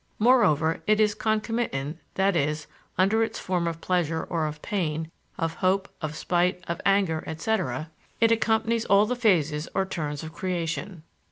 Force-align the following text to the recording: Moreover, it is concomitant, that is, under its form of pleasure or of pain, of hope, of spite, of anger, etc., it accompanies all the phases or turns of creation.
Moreover, 0.17 0.81
it 0.87 0.99
is 0.99 1.13
concomitant, 1.13 1.99
that 2.15 2.35
is, 2.35 2.65
under 2.97 3.21
its 3.21 3.37
form 3.37 3.67
of 3.67 3.81
pleasure 3.81 4.23
or 4.27 4.47
of 4.47 4.59
pain, 4.63 5.11
of 5.37 5.53
hope, 5.53 5.89
of 6.01 6.15
spite, 6.15 6.59
of 6.67 6.81
anger, 6.87 7.23
etc., 7.27 7.91
it 8.19 8.31
accompanies 8.31 8.85
all 8.85 9.05
the 9.05 9.15
phases 9.15 9.67
or 9.75 9.85
turns 9.85 10.23
of 10.23 10.33
creation. 10.33 11.03